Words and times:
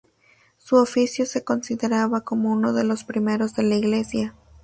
Su 0.57 0.77
oficio 0.77 1.27
se 1.27 1.43
consideraba 1.43 2.21
como 2.21 2.51
uno 2.51 2.73
de 2.73 2.83
los 2.83 3.03
primeros 3.03 3.53
de 3.53 3.61
la 3.61 3.75
Iglesia. 3.75 4.33